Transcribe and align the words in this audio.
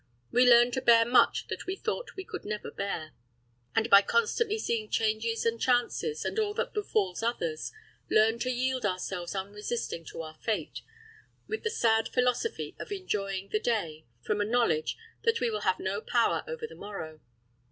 We 0.31 0.49
learn 0.49 0.71
to 0.71 0.81
bear 0.81 1.05
much 1.05 1.45
that 1.49 1.67
we 1.67 1.75
thought 1.75 2.15
we 2.15 2.23
could 2.23 2.43
never 2.43 2.71
bear; 2.71 3.13
and 3.75 3.87
by 3.87 4.01
constantly 4.01 4.57
seeing 4.57 4.89
changes 4.89 5.45
and 5.45 5.61
chances, 5.61 6.25
and 6.25 6.39
all 6.39 6.55
that 6.55 6.73
befalls 6.73 7.21
others, 7.21 7.71
learn 8.09 8.39
to 8.39 8.49
yield 8.49 8.83
ourselves 8.83 9.35
unresisting 9.35 10.03
to 10.05 10.23
our 10.23 10.33
fate, 10.39 10.81
with 11.47 11.61
the 11.61 11.69
sad 11.69 12.07
philosophy 12.09 12.75
of 12.79 12.91
enjoying 12.91 13.49
the 13.49 13.59
day, 13.59 14.07
from 14.23 14.41
a 14.41 14.43
knowledge 14.43 14.97
that 15.21 15.39
we 15.39 15.55
have 15.61 15.79
no 15.79 16.01
power 16.01 16.43
over 16.47 16.65
the 16.65 16.73
morrow. 16.73 17.19